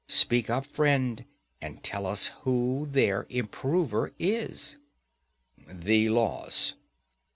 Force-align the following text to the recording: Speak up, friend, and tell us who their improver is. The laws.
Speak 0.09 0.49
up, 0.49 0.65
friend, 0.65 1.25
and 1.61 1.83
tell 1.83 2.07
us 2.07 2.31
who 2.41 2.87
their 2.89 3.27
improver 3.29 4.13
is. 4.17 4.77
The 5.69 6.09
laws. 6.09 6.73